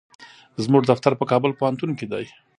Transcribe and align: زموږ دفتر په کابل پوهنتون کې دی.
زموږ 0.63 0.83
دفتر 0.91 1.11
په 1.17 1.25
کابل 1.31 1.51
پوهنتون 1.59 1.91
کې 1.97 2.05
دی. 2.11 2.25